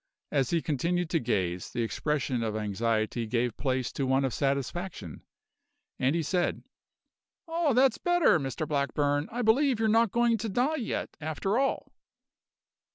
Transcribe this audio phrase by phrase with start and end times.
[0.31, 5.21] As he continued to gaze, the expression of anxiety gave place to one of satisfaction,
[5.99, 6.63] and he said:
[7.47, 9.29] "Ah, that's better, Mr Blackburn!
[9.31, 11.91] I believe you're not going to die yet, after all."